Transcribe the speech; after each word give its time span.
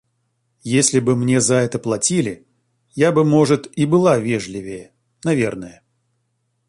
Если 0.63 0.99
бы 0.99 1.15
мне 1.15 1.39
за 1.39 1.57
это 1.59 1.77
платили, 1.77 2.47
я 2.95 3.11
бы 3.11 3.23
может 3.23 3.69
и 3.77 3.85
была 3.85 4.17
вежливее. 4.17 4.93
Наверное. 5.23 5.83